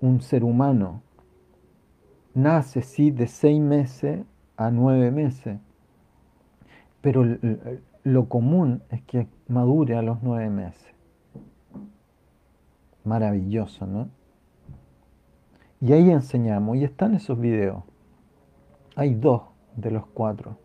[0.00, 1.02] un ser humano
[2.36, 4.24] nace, sí, de seis meses
[4.56, 5.58] a nueve meses,
[7.00, 7.24] pero
[8.04, 10.94] lo común es que madure a los nueve meses.
[13.04, 14.08] Maravilloso, ¿no?
[15.80, 17.82] Y ahí enseñamos, y están esos videos.
[18.96, 19.42] Hay dos
[19.76, 20.58] de los cuatro.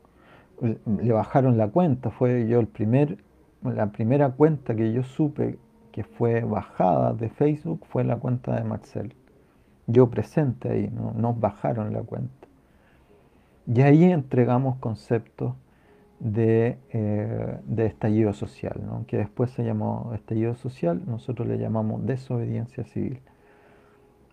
[0.62, 3.24] Le bajaron la cuenta, fue yo el primer,
[3.64, 5.58] la primera cuenta que yo supe
[5.92, 9.16] que fue bajada de Facebook fue la cuenta de Marcel
[9.88, 11.14] yo presente ahí, ¿no?
[11.14, 12.48] nos bajaron la cuenta.
[13.68, 15.54] Y ahí entregamos conceptos
[16.20, 19.06] de, eh, de estallido social, ¿no?
[19.08, 23.22] que después se llamó estallido social, nosotros le llamamos desobediencia civil.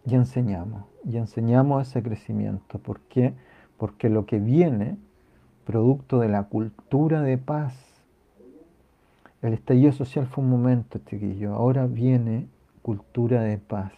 [0.07, 2.79] Y enseñamos, y enseñamos ese crecimiento.
[2.79, 3.35] ¿Por qué?
[3.77, 4.97] Porque lo que viene,
[5.65, 7.75] producto de la cultura de paz,
[9.43, 12.49] el estallido social fue un momento, chiquillo, ahora viene
[12.83, 13.93] cultura de paz.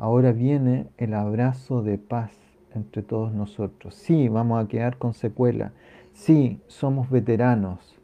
[0.00, 2.32] Ahora viene el abrazo de paz
[2.74, 3.94] entre todos nosotros.
[3.94, 5.72] Sí, vamos a quedar con secuela.
[6.14, 8.00] Sí, somos veteranos.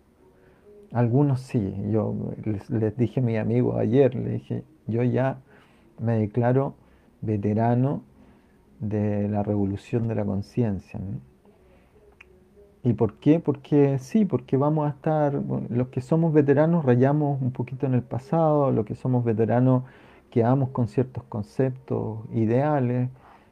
[0.92, 1.74] Algunos sí.
[1.90, 5.38] Yo les, dije a mi amigo ayer, le dije, yo ya
[5.98, 6.74] me declaro
[7.22, 8.02] veterano
[8.78, 11.00] de la revolución de la conciencia.
[12.82, 13.40] ¿Y por qué?
[13.40, 15.32] Porque sí, porque vamos a estar,
[15.70, 19.84] los que somos veteranos rayamos un poquito en el pasado, los que somos veteranos
[20.30, 23.08] quedamos con ciertos conceptos ideales.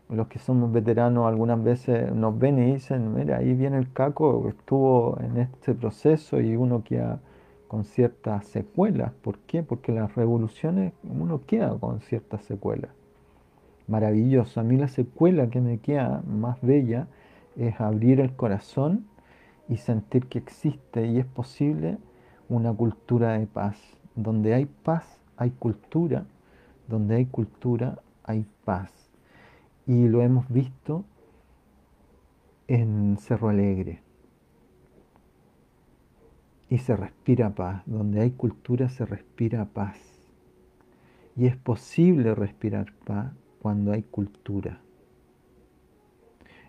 [0.08, 4.48] Los que somos veteranos algunas veces nos ven y dicen, mira, ahí viene el caco,
[4.48, 7.20] estuvo en este proceso y uno queda
[7.68, 9.12] con ciertas secuelas.
[9.22, 9.62] ¿Por qué?
[9.62, 12.90] Porque las revoluciones uno queda con ciertas secuelas.
[13.88, 14.60] Maravilloso.
[14.60, 17.08] A mí la secuela que me queda más bella
[17.56, 19.06] es abrir el corazón
[19.68, 21.98] y sentir que existe y es posible
[22.48, 23.78] una cultura de paz.
[24.14, 26.26] Donde hay paz, hay cultura
[26.89, 28.91] donde hay cultura, hay paz.
[29.87, 31.05] Y lo hemos visto
[32.68, 34.01] en Cerro Alegre
[36.70, 37.82] y se respira paz.
[37.87, 39.99] Donde hay cultura se respira paz.
[41.37, 44.80] Y es posible respirar paz cuando hay cultura.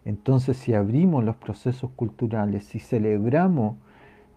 [0.04, 3.78] Entonces, si abrimos los procesos culturales, si celebramos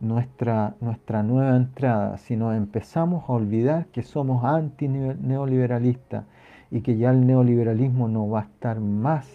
[0.01, 6.25] nuestra, nuestra nueva entrada, si nos empezamos a olvidar que somos anti-neoliberalistas
[6.71, 9.29] y que ya el neoliberalismo no va a estar más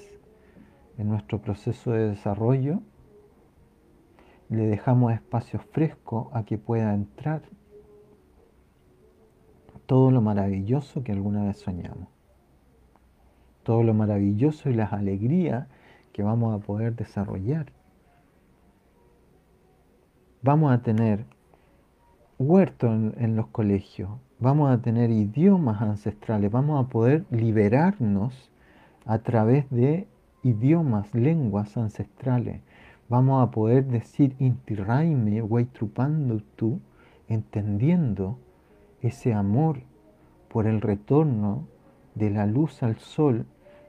[0.97, 2.79] en nuestro proceso de desarrollo,
[4.49, 7.41] le dejamos espacio fresco a que pueda entrar
[9.85, 12.07] todo lo maravilloso que alguna vez soñamos.
[13.63, 15.67] Todo lo maravilloso y las alegrías
[16.11, 17.71] que vamos a poder desarrollar.
[20.45, 21.23] Vamos a tener
[22.37, 28.51] huertos en, los colegios, vamos a tener idiomas ancestrales, vamos a poder liberarnos
[29.05, 30.05] a través de
[30.43, 32.59] idiomas, lenguas ancestrales.
[33.07, 35.47] Vamos a poder decir Inti-Raime,
[35.95, 36.81] Raime, tú,
[37.29, 38.37] entendiendo
[39.01, 39.79] ese amor
[40.49, 41.69] por el retorno
[42.15, 43.45] de la luz al sol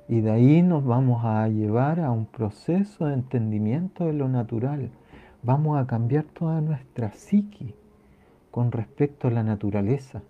[0.08, 4.92] y de ahí nos vamos a llevar a un proceso de entendimiento de lo natural.
[5.44, 7.74] Vamos a cambiar toda nuestra psique
[8.50, 10.22] con respecto a la naturaleza.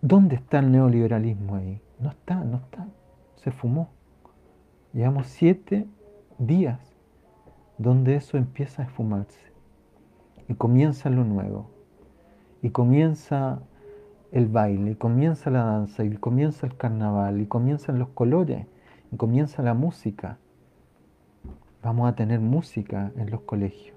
[0.00, 1.78] ¿Dónde está el neoliberalismo ahí?
[1.98, 2.88] No está, no está.
[3.36, 3.90] Se fumó.
[4.94, 5.86] Llevamos siete
[6.38, 6.80] días
[7.76, 9.52] donde eso empieza a esfumarse.
[10.48, 11.68] Y comienza lo nuevo.
[12.62, 13.60] Y comienza
[14.32, 18.66] el baile, y comienza la danza, y comienza el carnaval, y comienzan los colores,
[19.12, 20.38] y comienza la música.
[21.82, 23.96] Vamos a tener música en los colegios.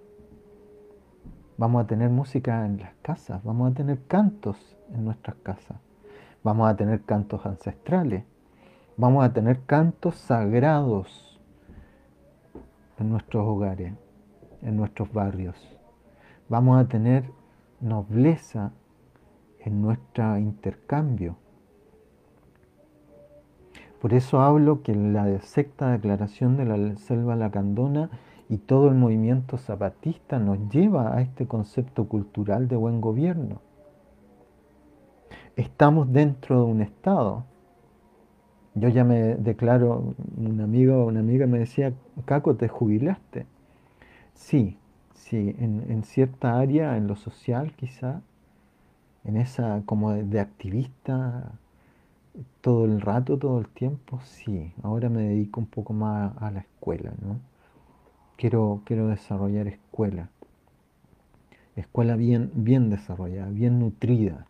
[1.57, 5.77] Vamos a tener música en las casas, vamos a tener cantos en nuestras casas.
[6.43, 8.25] Vamos a tener cantos ancestrales.
[8.97, 11.39] Vamos a tener cantos sagrados
[12.99, 13.93] en nuestros hogares,
[14.61, 15.55] en nuestros barrios.
[16.49, 17.29] Vamos a tener
[17.79, 18.71] nobleza
[19.59, 21.37] en nuestro intercambio.
[24.03, 28.09] Por eso hablo que la secta declaración de la selva lacandona
[28.49, 33.61] y todo el movimiento zapatista nos lleva a este concepto cultural de buen gobierno.
[35.55, 37.45] Estamos dentro de un Estado.
[38.75, 41.93] Yo ya me declaro, un amigo una amiga me decía,
[42.25, 43.45] Caco, ¿te jubilaste?
[44.33, 44.77] Sí,
[45.13, 48.19] sí, en cierta área, en lo social quizá,
[49.23, 51.53] en esa como de, activista
[52.61, 54.73] todo el rato, todo el tiempo, sí.
[54.83, 57.39] Ahora me dedico un poco más a la escuela, ¿no?
[58.37, 60.29] Quiero, quiero desarrollar escuela.
[61.75, 64.45] Escuela bien, bien desarrollada, bien nutrida,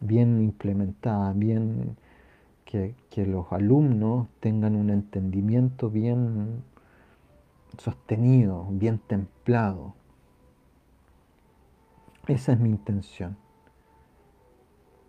[0.00, 1.96] bien implementada, bien
[2.64, 6.62] que, que los alumnos tengan un entendimiento bien
[7.78, 9.94] sostenido, bien templado.
[12.26, 13.36] Esa es mi intención.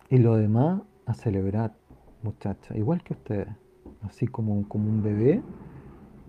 [0.10, 1.74] Y lo demás, a celebrar,
[2.24, 3.48] muchachas, igual que ustedes.
[4.04, 5.42] Así como, como un bebé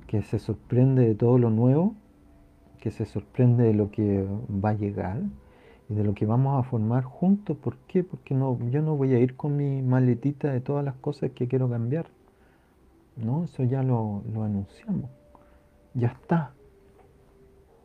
[0.07, 1.95] que se sorprende de todo lo nuevo,
[2.78, 5.22] que se sorprende de lo que va a llegar
[5.88, 7.57] y de lo que vamos a formar juntos.
[7.57, 8.05] ¿Por qué?
[8.05, 11.49] Porque no, yo no voy a ir con mi maletita de todas las cosas que
[11.49, 12.07] quiero cambiar.
[13.16, 15.11] No, eso ya lo, lo anunciamos.
[15.95, 16.53] Ya está.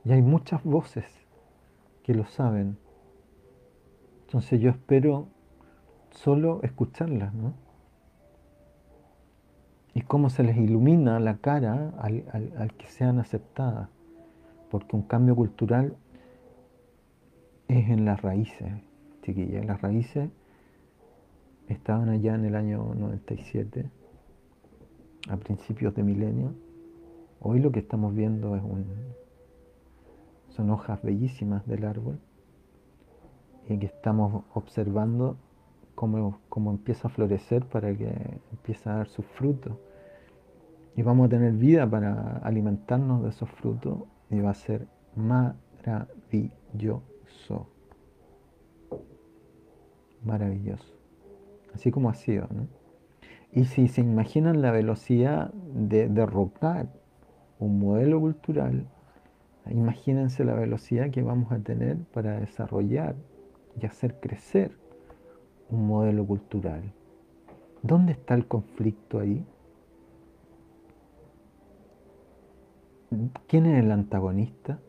[0.05, 1.05] Y hay muchas voces
[2.03, 2.77] que lo saben.
[4.25, 5.27] Entonces yo espero
[6.11, 7.53] solo escucharlas, ¿no?
[9.99, 13.89] Y cómo se les ilumina la cara al, que sean aceptadas,
[14.71, 15.97] porque un cambio cultural
[17.67, 18.65] es en las raíces,
[19.23, 19.65] chiquillas.
[19.65, 20.29] Las raíces
[21.67, 23.89] estaban allá en el año 97,
[25.27, 26.53] a principios de milenio.
[27.41, 28.85] Hoy lo que estamos viendo es un,
[30.47, 32.21] son hojas bellísimas del árbol
[33.67, 35.35] y que estamos observando
[35.93, 38.09] cómo, empieza a florecer para que
[38.53, 39.73] empiece a dar sus frutos.
[40.99, 44.85] Y vamos a tener vida para alimentarnos de esos frutos y va a ser
[45.15, 46.09] maravilloso.
[50.25, 50.93] Maravilloso.
[51.73, 52.49] Así como ha sido.
[52.51, 52.67] ¿no?
[53.53, 56.89] Y si se imaginan la velocidad de derrocar
[57.59, 58.85] un modelo cultural,
[59.69, 63.15] imagínense la velocidad que vamos a tener para desarrollar
[63.81, 64.73] y hacer crecer
[65.69, 66.91] un modelo cultural.
[67.83, 69.45] ¿Dónde está el conflicto ahí?
[73.47, 74.79] ¿Quién es el antagonista?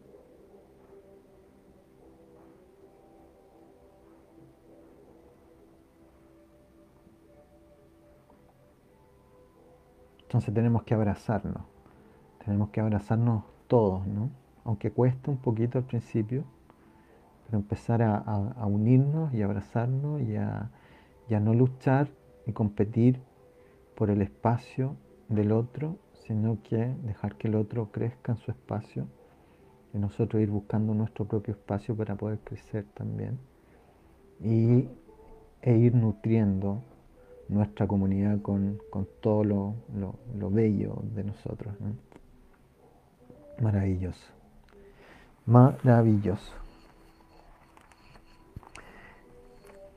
[10.23, 11.63] Entonces tenemos que abrazarnos,
[12.45, 14.31] tenemos que abrazarnos todos, ¿no?
[14.65, 16.45] Aunque cueste un poquito al principio,
[17.47, 20.71] pero empezar a, unirnos y abrazarnos y a,
[21.29, 22.09] y a no luchar
[22.47, 23.21] y competir
[23.97, 24.95] por el espacio
[25.29, 25.97] del otro,
[26.31, 29.09] sino que dejar que el otro crezca en su espacio
[29.93, 33.37] y nosotros ir buscando nuestro propio espacio para poder crecer también
[34.41, 34.89] y,
[35.61, 36.83] e ir nutriendo
[37.49, 38.79] nuestra comunidad con,
[39.21, 39.75] todo lo,
[40.51, 41.75] bello de nosotros.
[43.61, 44.25] Maravilloso.
[45.47, 46.53] Maravilloso.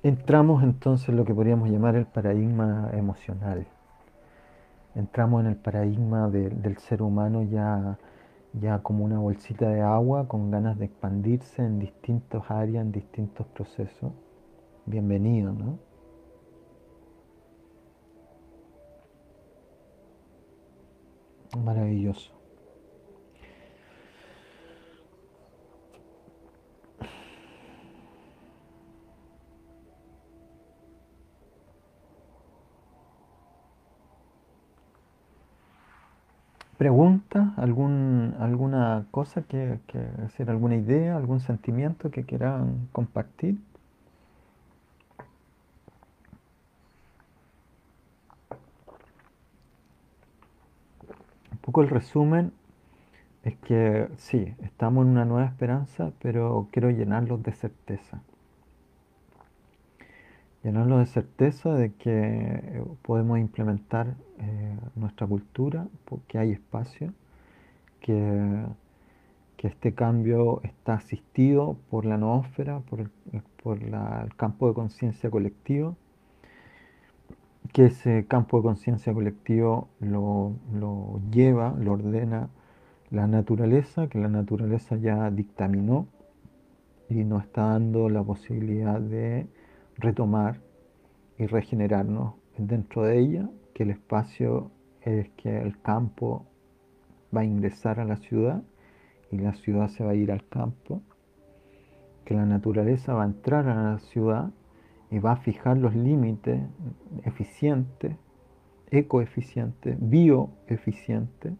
[0.01, 3.67] Entramos entonces en lo que podríamos llamar el paradigma emocional.
[4.95, 7.97] Entramos en el paradigma del ser humano ya,
[8.53, 13.47] ya como una bolsita de agua con ganas de expandirse en distintas áreas, en distintos
[13.47, 14.11] procesos.
[14.85, 15.79] Bienvenido, ¿no?
[21.57, 22.42] Maravilloso.
[36.83, 37.53] ¿Pregunta?
[37.55, 43.57] ¿Algún, ¿Alguna cosa que, que decir, alguna idea, algún sentimiento que quieran compartir?
[51.61, 52.51] poco el resumen
[53.45, 58.21] es que sí, estamos en una nueva esperanza, pero quiero llenarlos de certeza.
[60.63, 67.13] Llenarlos de certeza de que eh, podemos implementar eh, nuestra cultura, porque hay espacio,
[67.99, 68.65] que,
[69.57, 73.09] que, este cambio está asistido por la noósfera, por el,
[73.61, 75.95] por el campo de conciencia colectivo,
[77.73, 80.53] que ese campo de conciencia colectivo lo,
[81.31, 82.49] lleva, lo ordena
[83.09, 86.07] la naturaleza, que la naturaleza ya dictaminó
[87.09, 89.47] y nos está dando la posibilidad de
[89.97, 90.59] retomar
[91.37, 94.71] y regenerarnos dentro de ella, que el espacio
[95.01, 96.45] es que el campo
[97.35, 98.63] va a ingresar a la ciudad
[99.31, 101.01] y la ciudad se va a ir al campo,
[102.25, 104.51] que la naturaleza va a entrar a la ciudad
[105.09, 106.61] y va a fijar los límites
[107.23, 108.15] eficientes,
[108.91, 111.53] ecoeficientes, bioeficientes,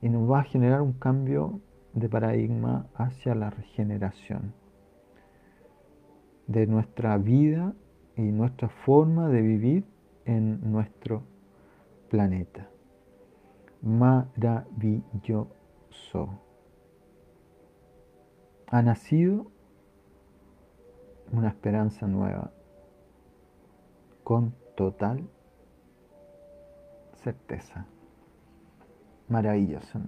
[0.00, 1.60] y nos va a generar un cambio
[1.92, 4.52] de paradigma hacia la regeneración
[6.52, 7.74] de nuestra vida
[8.16, 9.84] y nuestra forma de vivir
[10.24, 11.22] en nuestro
[12.10, 12.68] planeta.
[13.80, 15.48] Maravilloso.
[18.68, 19.50] Ha nacido
[21.32, 22.52] una esperanza nueva
[24.22, 25.28] con total
[27.14, 27.86] certeza.
[29.28, 30.00] Maravilloso.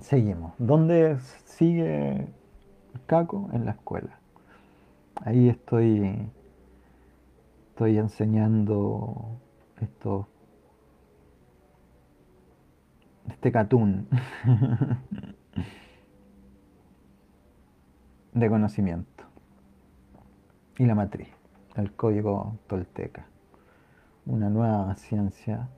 [0.00, 0.54] Seguimos.
[0.58, 2.28] ¿Dónde sigue
[3.06, 3.48] Caco?
[3.52, 4.18] En la escuela.
[5.24, 6.30] Ahí estoy,
[7.70, 9.40] estoy enseñando
[9.80, 10.28] esto,
[13.28, 14.08] este catún
[18.32, 19.24] de conocimiento
[20.78, 21.36] y la matriz
[21.76, 23.26] el código tolteca,
[24.24, 25.68] una nueva ciencia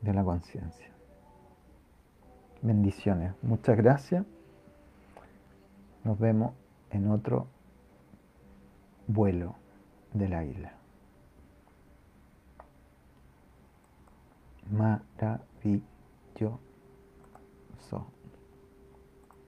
[0.00, 0.88] de la conciencia.
[2.62, 4.24] Bendiciones, muchas gracias.
[6.02, 6.54] Nos vemos
[6.90, 7.46] en otro
[9.08, 9.56] vuelo
[10.12, 10.72] de la isla.
[14.70, 16.67] Maravilloso.